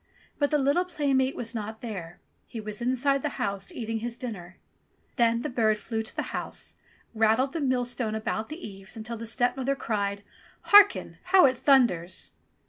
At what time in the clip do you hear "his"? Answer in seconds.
3.99-4.17